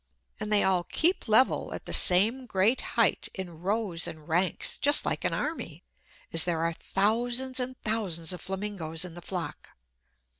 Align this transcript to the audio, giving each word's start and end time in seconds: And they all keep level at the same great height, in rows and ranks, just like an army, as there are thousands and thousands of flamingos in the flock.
And 0.39 0.51
they 0.51 0.63
all 0.63 0.83
keep 0.85 1.27
level 1.27 1.75
at 1.75 1.85
the 1.85 1.93
same 1.93 2.47
great 2.47 2.81
height, 2.97 3.27
in 3.35 3.59
rows 3.61 4.07
and 4.07 4.27
ranks, 4.27 4.77
just 4.79 5.05
like 5.05 5.23
an 5.23 5.31
army, 5.33 5.83
as 6.33 6.43
there 6.43 6.63
are 6.63 6.73
thousands 6.73 7.59
and 7.59 7.79
thousands 7.83 8.33
of 8.33 8.41
flamingos 8.41 9.05
in 9.05 9.13
the 9.13 9.21
flock. 9.21 9.77